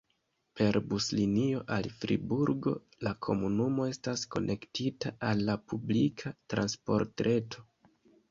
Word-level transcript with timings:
Per 0.59 0.77
buslinio 0.91 1.59
al 1.75 1.89
Friburgo 1.97 2.71
la 3.07 3.11
komunumo 3.27 3.85
estas 3.91 4.23
konektita 4.37 5.13
al 5.29 5.45
la 5.51 5.57
publika 5.73 6.33
transportreto. 6.55 7.65